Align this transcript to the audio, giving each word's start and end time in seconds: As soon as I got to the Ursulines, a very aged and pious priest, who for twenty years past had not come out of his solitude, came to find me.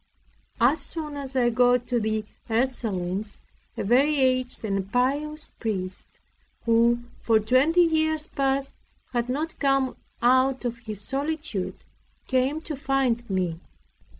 As 0.59 0.79
soon 0.79 1.15
as 1.15 1.35
I 1.35 1.51
got 1.51 1.85
to 1.85 1.99
the 1.99 2.25
Ursulines, 2.49 3.41
a 3.77 3.83
very 3.83 4.17
aged 4.19 4.65
and 4.65 4.91
pious 4.91 5.49
priest, 5.59 6.19
who 6.65 7.03
for 7.21 7.39
twenty 7.39 7.81
years 7.83 8.25
past 8.25 8.71
had 9.13 9.29
not 9.29 9.59
come 9.59 9.95
out 10.19 10.65
of 10.65 10.79
his 10.79 10.99
solitude, 11.01 11.83
came 12.25 12.61
to 12.61 12.75
find 12.75 13.29
me. 13.29 13.59